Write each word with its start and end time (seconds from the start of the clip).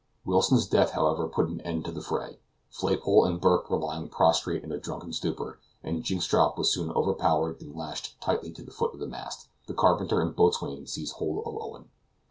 Wilson's 0.25 0.65
death, 0.65 0.93
however, 0.93 1.27
put 1.27 1.47
an 1.47 1.61
end 1.61 1.85
to 1.85 1.91
the 1.91 2.01
fray. 2.01 2.39
Flaypole 2.71 3.23
and 3.23 3.39
Burke 3.39 3.69
were 3.69 3.77
lying 3.77 4.09
prostrate 4.09 4.63
in 4.63 4.71
a 4.71 4.79
drunken 4.79 5.13
stupor, 5.13 5.59
and 5.83 6.01
Jynxstrop 6.01 6.57
was 6.57 6.73
soon 6.73 6.89
overpowered, 6.93 7.61
and 7.61 7.75
lashed 7.75 8.19
tightly 8.19 8.51
to 8.53 8.63
the 8.63 8.71
foot 8.71 8.95
of 8.95 8.99
the 8.99 9.05
mast. 9.05 9.49
The 9.67 9.75
carpenter 9.75 10.19
and 10.19 10.35
boatswain 10.35 10.87
seized 10.87 11.17
hold 11.17 11.45
of 11.45 11.55
Owen. 11.55 11.89